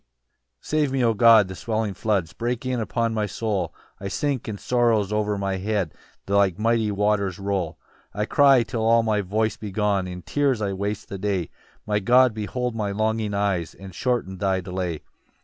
1 0.01 0.07
"Save 0.61 0.91
me, 0.91 1.03
O 1.05 1.13
God, 1.13 1.47
the 1.47 1.53
swelling 1.53 1.93
floods 1.93 2.33
"Break 2.33 2.65
in 2.65 2.79
upon 2.79 3.13
my 3.13 3.27
soul: 3.27 3.71
"I 3.99 4.07
sink, 4.07 4.47
and 4.47 4.59
sorrows 4.59 5.13
o'er 5.13 5.37
my 5.37 5.57
head 5.57 5.93
"Like 6.27 6.57
mighty 6.57 6.89
waters 6.89 7.37
roll. 7.37 7.77
2 8.15 8.21
"I 8.21 8.25
cry 8.25 8.63
till 8.63 8.83
all 8.83 9.03
my 9.03 9.21
voice 9.21 9.57
be 9.57 9.69
gone, 9.69 10.07
"In 10.07 10.23
tears 10.23 10.59
I 10.59 10.73
waste 10.73 11.07
the 11.09 11.19
day: 11.19 11.51
"My 11.85 11.99
God 11.99 12.33
behold 12.33 12.73
my 12.75 12.89
longing 12.91 13.35
eyes, 13.35 13.75
"And 13.75 13.93
shorten 13.93 14.39
thy 14.39 14.59
delay. 14.59 15.03